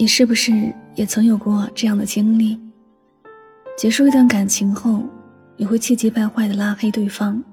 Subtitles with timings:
[0.00, 0.50] 你是不是
[0.94, 2.58] 也曾有过这样的经历？
[3.76, 5.04] 结束一段感情后，
[5.58, 7.44] 你会气急败坏的拉黑对方，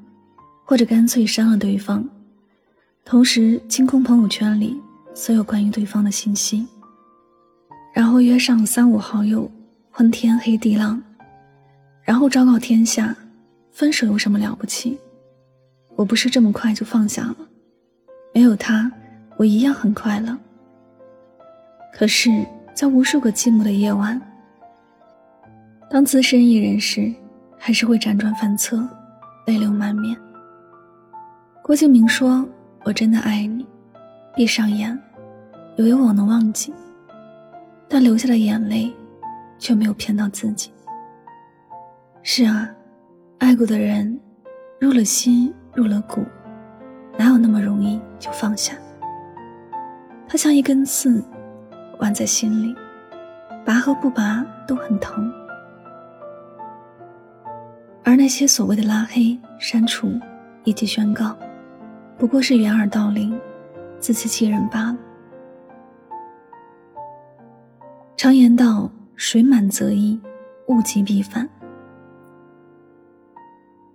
[0.64, 2.08] 或者干脆删了对方，
[3.04, 4.82] 同时清空朋友圈里
[5.14, 6.66] 所有关于对方的信息，
[7.94, 9.52] 然后约上三五好友，
[9.92, 11.04] 昏天黑地浪，
[12.02, 13.14] 然后昭告天下：
[13.74, 14.98] 分手有什么了不起？
[15.98, 17.36] 我不是这么快就放下了，
[18.34, 18.90] 没有他，
[19.36, 20.38] 我一样很快乐。
[21.94, 24.22] 可是，在无数个寂寞的夜晚，
[25.90, 27.12] 当自身一人时，
[27.58, 28.88] 还是会辗转反侧，
[29.48, 30.16] 泪流满面。
[31.64, 32.48] 郭敬明说
[32.86, 33.66] ：“我真的爱你，
[34.36, 34.98] 闭上眼，
[35.76, 36.72] 以为我能忘记，
[37.90, 38.94] 但流下的眼泪，
[39.58, 40.72] 却没有骗到自己。”
[42.22, 42.70] 是啊，
[43.40, 44.20] 爱过的人，
[44.80, 46.24] 入了心，入了骨，
[47.18, 48.76] 哪有那么容易就放下？
[50.28, 51.24] 他像一根刺。
[52.00, 52.76] 挽在心里，
[53.66, 55.32] 拔和不拔都很疼。
[58.04, 60.10] 而那些所谓的拉黑、删除
[60.64, 61.36] 以及宣告，
[62.18, 63.38] 不过是掩耳盗铃、
[64.00, 64.98] 自欺欺人罢了。
[68.16, 70.20] 常言道：“水满则溢，
[70.68, 71.48] 物极必反。”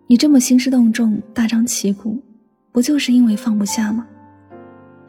[0.06, 2.22] 你这么兴师动众、大张旗鼓，
[2.70, 4.06] 不就是因为放不下吗？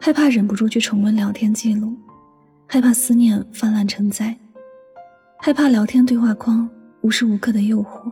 [0.00, 1.94] 害怕忍不住去重温聊天记录。
[2.66, 4.36] 害怕思念泛滥成灾，
[5.38, 6.68] 害怕聊天对话框
[7.02, 8.10] 无时无刻的诱惑，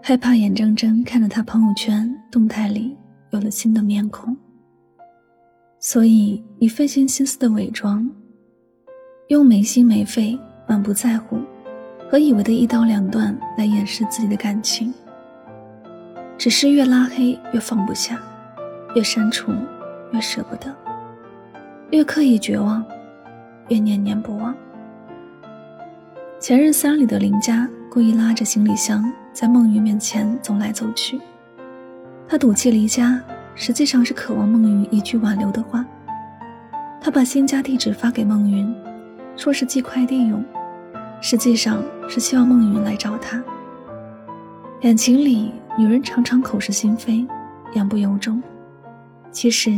[0.00, 2.96] 害怕眼睁睁看着他朋友圈动态里
[3.30, 4.36] 有了新的面孔，
[5.80, 8.08] 所以你费尽心思的伪装，
[9.28, 11.40] 用没心没肺、满不在乎
[12.08, 14.92] 和以为的一刀两断来掩饰自己的感情，
[16.38, 18.20] 只是越拉黑越放不下，
[18.94, 19.50] 越删除
[20.12, 20.81] 越舍不得。
[21.92, 22.82] 越刻意绝望，
[23.68, 24.54] 越念念不忘。
[26.40, 31.20] 前任三里的林佳故意拉着行李箱在孟云面前走来走去，
[32.26, 33.20] 他赌气离家，
[33.54, 35.84] 实际上是渴望孟云一句挽留的话。
[36.98, 38.74] 他把新家地址发给孟云，
[39.36, 40.42] 说是寄快递用，
[41.20, 43.44] 实际上是希望孟云来找他。
[44.80, 47.26] 感情里，女人常常口是心非，
[47.74, 48.42] 言不由衷。
[49.30, 49.70] 其实，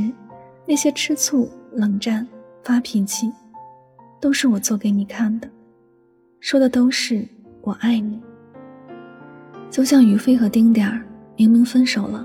[0.65, 1.51] 那些吃醋。
[1.75, 2.27] 冷战、
[2.63, 3.33] 发脾气，
[4.21, 5.49] 都是我做给你看的，
[6.39, 7.27] 说的都是
[7.63, 8.23] 我爱你。
[9.71, 11.05] 就像于飞和丁点儿，
[11.37, 12.25] 明明分手了，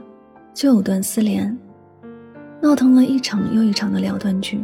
[0.54, 1.58] 就藕断丝连，
[2.62, 4.64] 闹腾了一场又一场的了断剧。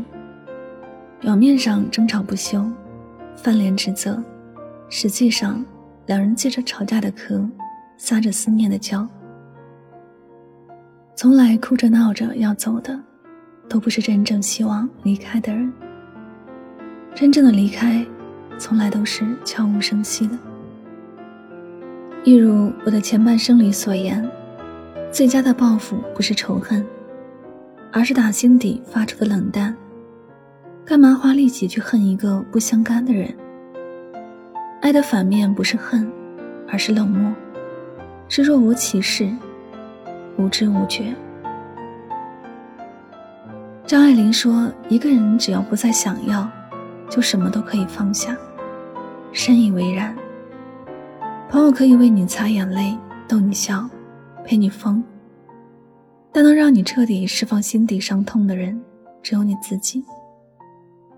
[1.19, 2.63] 表面上争吵不休，
[3.35, 4.23] 翻脸指责，
[4.87, 5.65] 实际上
[6.05, 7.43] 两人借着吵架的壳，
[7.97, 9.07] 撒着思念的娇，
[11.15, 13.01] 从来哭着闹着要走的。
[13.67, 15.71] 都不是真正希望离开的人。
[17.13, 18.05] 真正的离开，
[18.57, 20.37] 从来都是悄无声息的。
[22.23, 24.27] 一如我的前半生里所言，
[25.11, 26.85] 最佳的报复不是仇恨，
[27.91, 29.75] 而是打心底发出的冷淡。
[30.83, 33.33] 干嘛花力气去恨一个不相干的人？
[34.81, 36.11] 爱的反面不是恨，
[36.67, 37.33] 而是冷漠，
[38.27, 39.29] 是若无其事，
[40.37, 41.15] 无知无觉。
[43.87, 46.49] 张爱玲说：“一个人只要不再想要，
[47.07, 48.35] 就什么都可以放下。”
[49.31, 50.15] 深以为然。
[51.47, 52.97] 朋友可以为你擦眼泪、
[53.27, 53.87] 逗你笑、
[54.43, 55.03] 陪你疯，
[56.31, 58.81] 但能让你彻底释放心底伤痛的人，
[59.21, 60.03] 只有你自己。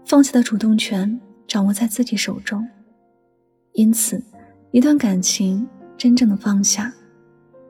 [0.04, 1.18] 放下的主动权
[1.48, 2.68] 掌握在自己手中。
[3.72, 4.22] 因此，
[4.72, 5.66] 一段感情
[5.98, 6.94] 真正的放下，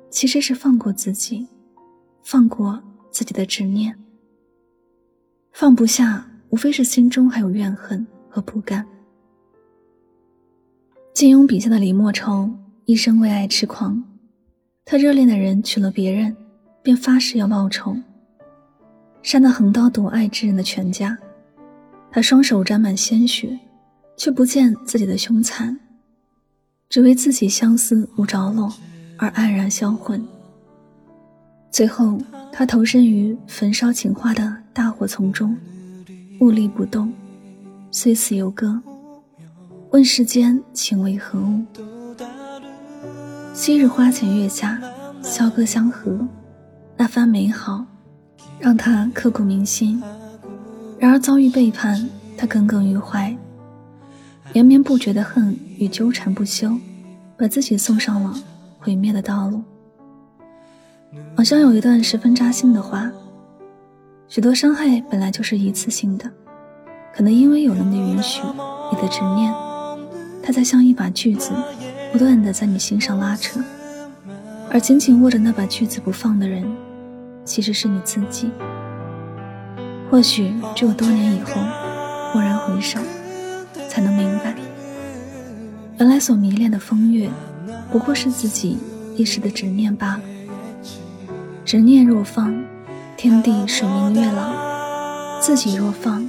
[0.09, 1.47] 其实是放过自己，
[2.23, 2.81] 放过
[3.11, 3.95] 自己的执念。
[5.59, 8.85] 放不下，无非是心中还有怨恨和不甘。
[11.15, 12.47] 金庸笔下的李莫愁
[12.85, 14.03] 一生为爱痴狂，
[14.85, 16.37] 他热恋的人娶了别人，
[16.83, 17.97] 便发誓要报仇，
[19.23, 21.17] 杀那横刀夺爱之人的全家。
[22.11, 23.57] 他双手沾满鲜血，
[24.15, 25.75] 却不见自己的凶残，
[26.87, 28.71] 只为自己相思无着落
[29.17, 30.23] 而黯然销魂。
[31.71, 32.21] 最后。
[32.59, 35.55] 他投身于焚烧情话的大火丛中，
[36.41, 37.13] 屹立不动，
[37.91, 38.81] 虽死犹歌。
[39.91, 41.63] 问世间情为何物？
[43.53, 44.81] 昔日花前月下，
[45.21, 46.27] 萧歌相和，
[46.97, 47.85] 那番美好，
[48.57, 50.01] 让他刻骨铭心。
[50.97, 53.37] 然而遭遇背叛，他耿耿于怀，
[54.53, 56.75] 连绵不绝的恨与纠缠不休，
[57.37, 58.33] 把自己送上了
[58.79, 59.61] 毁灭的道路。
[61.35, 63.11] 网上有一段十分扎心的话：
[64.27, 66.29] 许多伤害本来就是一次性的，
[67.15, 68.41] 可能因为有了你的允许，
[68.91, 69.53] 你的执念，
[70.41, 71.51] 它在像一把锯子，
[72.11, 73.59] 不断的在你心上拉扯。
[74.69, 76.65] 而紧紧握着那把锯子不放的人，
[77.45, 78.49] 其实是你自己。
[80.09, 81.53] 或许只有多年以后，
[82.33, 82.99] 蓦然回首，
[83.87, 84.55] 才能明白，
[85.99, 87.29] 原来所迷恋的风月，
[87.91, 88.77] 不过是自己
[89.15, 90.21] 一时的执念罢了。
[91.67, 92.57] 执念若放，
[93.17, 96.25] 天地水明月朗；自己若放，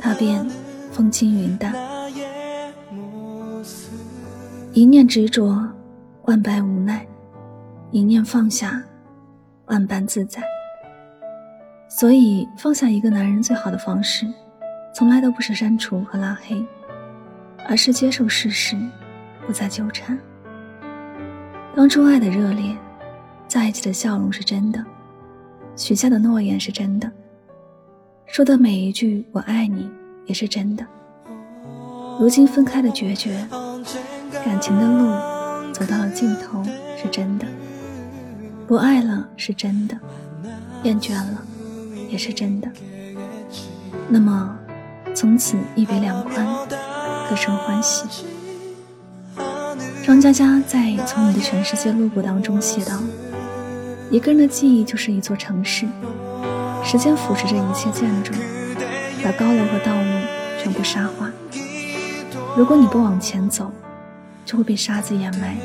[0.00, 0.44] 他便
[0.90, 1.72] 风轻云淡。
[4.72, 5.64] 一念执着，
[6.22, 7.06] 万般无奈。
[7.92, 8.82] 一念放下，
[9.66, 10.42] 万般自在。
[11.88, 14.26] 所以，放下一个男人最好的方式，
[14.92, 16.60] 从来都不是删除和拉黑，
[17.68, 18.76] 而是接受事实，
[19.46, 20.18] 不再纠缠。
[21.76, 22.76] 当初爱的热烈，
[23.54, 24.84] 在一起的笑容是真的，
[25.76, 27.08] 许下的诺言是真的，
[28.26, 29.88] 说的每一句“我爱你”
[30.26, 30.84] 也是真的。
[32.18, 33.46] 如今分开的决绝，
[34.44, 36.64] 感情的路走到了尽头
[37.00, 37.46] 是真的。
[38.66, 39.96] 不爱了是真的，
[40.82, 41.40] 厌倦了
[42.10, 42.68] 也是真的。
[44.08, 44.58] 那么，
[45.14, 46.44] 从此一别两宽，
[47.30, 48.26] 各生欢喜。
[50.04, 52.98] 张嘉佳在《从你的全世界路过》当中写道
[54.10, 55.86] ：“一个人的记忆就是一座城市，
[56.84, 58.32] 时间腐蚀着一切建筑，
[59.22, 60.10] 把高楼和道路
[60.62, 61.30] 全部沙化。
[62.56, 63.72] 如果你不往前走，
[64.44, 65.56] 就会被沙子掩埋。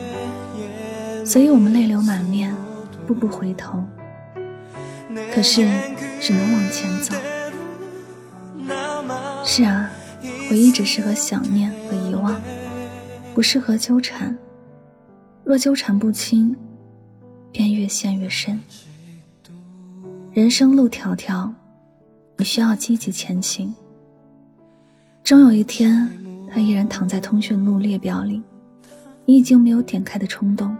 [1.26, 2.56] 所以我们泪流满面。”
[3.10, 3.84] 步步回头，
[5.34, 5.68] 可是
[6.22, 7.16] 只能往前走。
[9.44, 9.90] 是啊，
[10.48, 12.40] 回忆只适合想念和遗忘，
[13.34, 14.38] 不适合纠缠。
[15.44, 16.56] 若纠缠不清，
[17.52, 18.60] 便越陷越深。
[20.32, 21.52] 人生路迢迢，
[22.38, 23.74] 你需要积极前行。
[25.24, 26.10] 终有一天，
[26.50, 28.42] 他依然躺在通讯录列表里，
[29.26, 30.76] 你已经没有点开的冲动。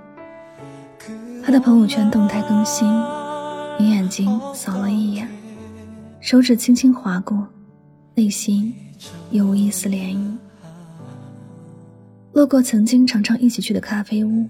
[1.44, 2.88] 他的朋友圈动态更新，
[3.80, 5.28] 你眼睛扫了一眼，
[6.20, 7.48] 手指轻轻划过，
[8.16, 8.74] 内心
[9.32, 10.38] 又无一丝涟漪。
[12.34, 14.48] 路过曾经常常一起去的咖啡屋，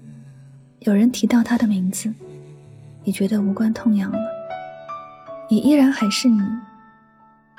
[0.80, 2.12] 有人提到他的名字，
[3.04, 4.18] 你觉得无关痛痒了。
[5.48, 6.40] 你依然还是你，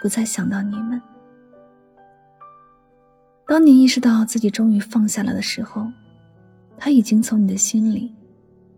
[0.01, 1.01] 不再想到你们。
[3.45, 5.85] 当你意识到自己终于放下了的时候，
[6.77, 8.13] 他已经从你的心里。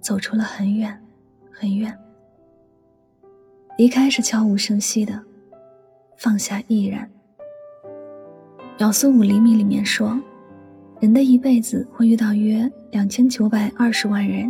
[0.01, 1.01] 走出了很远，
[1.49, 1.97] 很远。
[3.77, 5.17] 离开是悄无声息的，
[6.17, 7.09] 放下亦然。
[8.77, 10.19] 秒速五厘米里面说，
[11.03, 14.49] 人的一辈子会遇到约两千九百二十万人，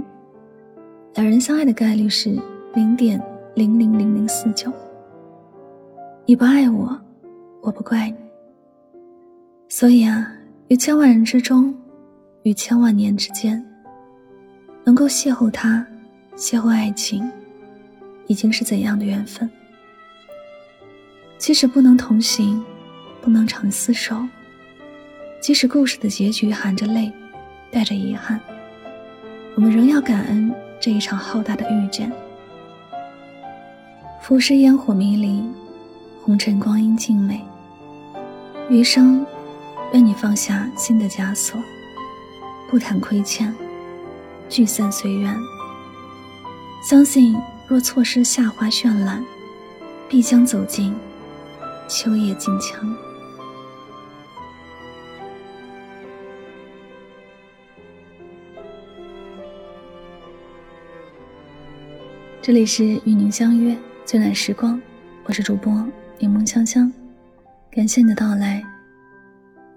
[1.15, 2.39] 两人相爱的概率是
[2.75, 3.19] 零点
[3.55, 4.71] 零零零零四九。
[6.27, 6.95] 你不爱我，
[7.63, 8.17] 我不怪你。
[9.67, 10.31] 所以啊，
[10.67, 11.73] 于千万人之中，
[12.43, 13.59] 于千万年之间。
[14.83, 15.83] 能够邂逅他，
[16.35, 17.27] 邂逅爱情，
[18.27, 19.49] 已经是怎样的缘分？
[21.39, 22.63] 即使不能同行，
[23.21, 24.15] 不能长厮守，
[25.43, 27.11] 即使故事的结局含着泪，
[27.69, 28.39] 带着遗憾，
[29.55, 30.49] 我们仍要感恩
[30.79, 32.09] 这一场浩大的遇见。
[34.21, 35.43] 浮世烟火迷离，
[36.21, 37.41] 红尘光阴静美。
[38.69, 39.25] 余生，
[39.91, 41.61] 愿你放下心的枷锁，
[42.69, 43.53] 不谈亏欠。
[44.47, 45.37] 聚散随缘。
[46.89, 47.35] 相信
[47.67, 49.21] 若错失夏花绚烂，
[50.07, 50.95] 必将走进
[51.89, 52.95] 秋叶静香。
[62.45, 63.73] 这里是与您相约
[64.03, 64.77] 最暖时光，
[65.23, 65.73] 我是主播
[66.19, 66.91] 柠檬香香，
[67.71, 68.61] 感谢你的到来。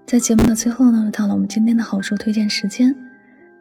[0.05, 2.93] 在节目的最后呢，又到了我们今天的好书推荐时间。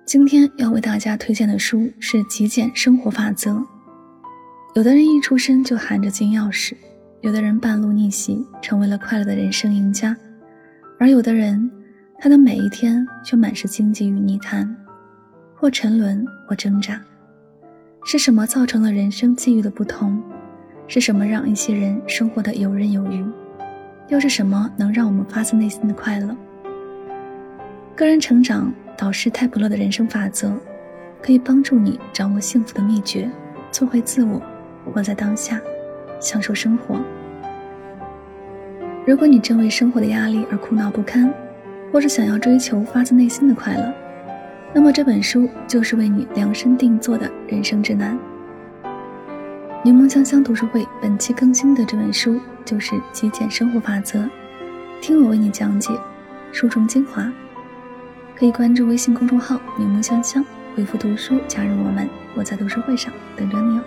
[0.04, 3.52] 今天要为大家推荐的书是《极简生活法则》。
[4.75, 6.75] 有的人一出生就含着金钥匙，
[7.20, 10.16] 有的人半路逆袭成为了快乐的人生赢家，
[10.98, 11.70] 而有的人，
[12.18, 14.76] 他的每一天却满是荆棘与泥潭，
[15.54, 17.00] 或沉沦，或挣扎。
[18.08, 20.22] 是什么造成了人生际遇的不同？
[20.86, 23.26] 是什么让一些人生活的游刃有余？
[24.06, 26.36] 又是什么能让我们发自内心的快乐？
[27.96, 28.72] 个人成长。
[28.96, 30.50] 导师泰普勒的人生法则，
[31.20, 33.30] 可以帮助你掌握幸福的秘诀，
[33.70, 34.40] 做回自我，
[34.86, 35.60] 活在当下，
[36.18, 36.98] 享受生活。
[39.04, 41.30] 如果你正为生活的压力而苦恼不堪，
[41.92, 43.92] 或是想要追求发自内心的快乐，
[44.75, 48.18] 那么这本书就是为你量身定做的人生指南。
[49.82, 54.18] 柠檬香香读书会本期更新的这本书就是《极简生活法则》，
[55.00, 55.90] 听我为你讲解
[56.52, 57.32] 书中精华。
[58.37, 60.44] 可以关注微信公众号“柠檬香香”，
[60.76, 63.82] 回复“读书”加入我们，我在读书会上等着你哦。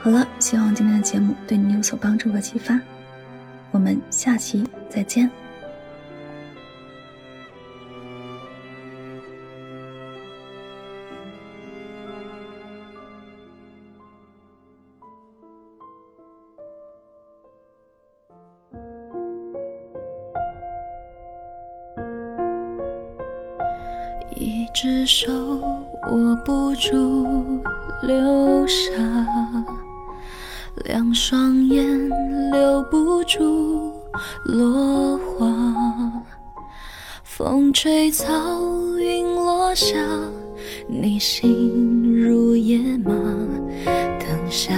[0.00, 2.80] 好了，希望今天的节目对你有所帮助和启发，
[3.70, 5.30] 我们下期再见。
[24.74, 25.30] 只手
[26.10, 27.60] 握不住
[28.02, 28.92] 流沙，
[30.86, 32.08] 两双眼
[32.50, 33.92] 留不住
[34.46, 35.46] 落花。
[37.22, 38.32] 风吹草，
[38.98, 39.96] 云落下，
[40.88, 43.12] 你心如野马。
[43.84, 44.74] 等下，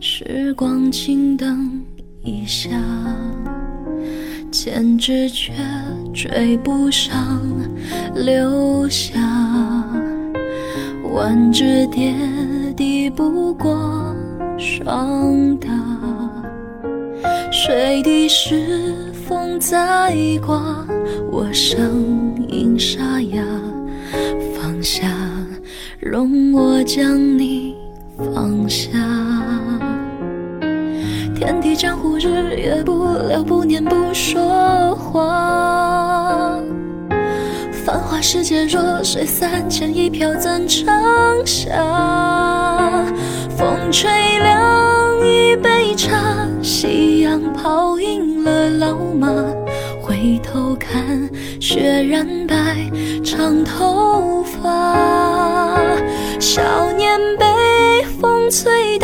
[0.00, 1.84] 时光静等
[2.22, 2.70] 一下。
[4.54, 5.52] 千只却
[6.14, 7.42] 追不上
[8.14, 9.18] 流霞，
[11.12, 12.14] 万只蝶
[12.76, 14.14] 抵不过
[14.56, 15.68] 霜打。
[17.50, 18.94] 水滴时
[19.26, 20.86] 风在刮，
[21.32, 23.44] 我声音沙哑。
[24.56, 25.10] 放下，
[25.98, 27.74] 容我将你
[28.16, 29.33] 放下。
[31.44, 36.58] 天地江湖，日月不留，不念不说话。
[37.84, 40.86] 繁华世界，弱水三千，一瓢怎盛
[41.44, 43.04] 下？
[43.58, 49.28] 风吹凉一杯茶，夕阳泡赢了老马。
[50.00, 51.28] 回头看，
[51.60, 52.54] 雪染白
[53.22, 54.96] 长头发。
[56.40, 57.44] 少年被
[58.18, 58.98] 风吹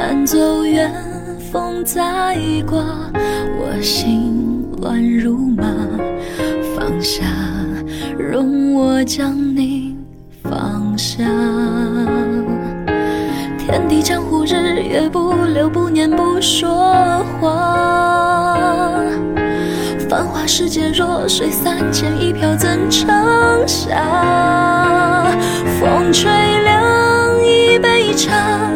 [0.00, 0.90] 山走远，
[1.52, 2.34] 风在
[2.66, 2.82] 刮，
[3.58, 5.62] 我心乱如麻。
[6.74, 7.22] 放下，
[8.18, 9.94] 容我将你
[10.42, 11.22] 放下。
[13.58, 19.04] 天地江湖，日月不留，不念不说话。
[20.08, 23.06] 繁华世界，弱水三千，一瓢怎盛
[23.68, 25.30] 下？
[25.78, 26.30] 风吹
[26.64, 28.70] 凉一杯茶，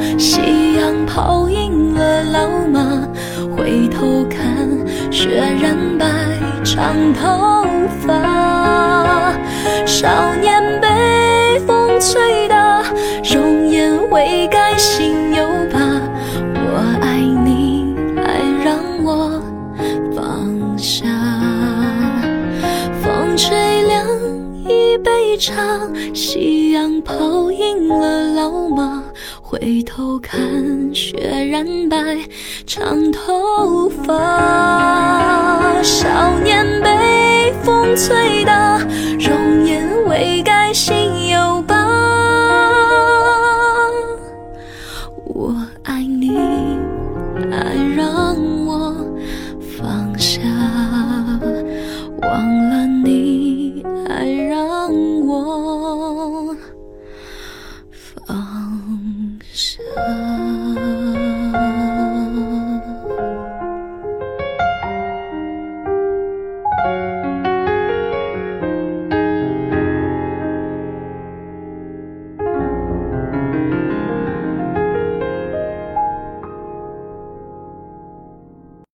[1.14, 3.06] 夕阳泡赢了老马。
[3.56, 4.68] 回头看，
[5.12, 6.08] 雪染白
[6.64, 7.64] 长头
[8.00, 9.32] 发。
[9.86, 12.82] 少年被风吹大，
[13.32, 14.76] 容颜未改。
[14.76, 15.78] 心有疤，
[16.52, 19.40] 我爱你，爱让我
[20.16, 21.04] 放下。
[23.00, 24.04] 风吹凉
[24.66, 25.54] 一杯茶，
[26.12, 29.04] 夕阳泡赢了老马。
[29.54, 30.36] 回头看，
[30.92, 31.16] 雪
[31.48, 31.96] 染白
[32.66, 35.80] 长头发。
[35.80, 38.78] 少年被风吹大，
[39.20, 41.73] 容颜未改，心有疤。